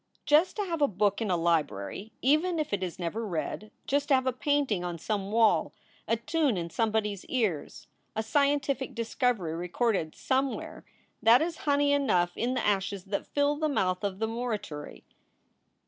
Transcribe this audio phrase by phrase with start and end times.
[0.25, 4.07] Just to have a book in a library, even if it is never read; just
[4.07, 5.73] to have a painting on some wall;
[6.07, 7.85] a tune in somebody s ears,
[8.15, 10.83] a scientific discovery recorded somewhere
[11.21, 15.03] that is honey enough in the ashes that fill the mouth of the morituri.